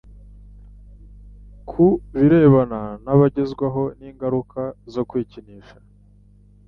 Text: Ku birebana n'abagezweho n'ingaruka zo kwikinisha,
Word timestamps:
Ku 1.69 1.85
birebana 2.15 2.81
n'abagezweho 3.03 3.83
n'ingaruka 3.99 4.61
zo 4.93 5.03
kwikinisha, 5.09 5.77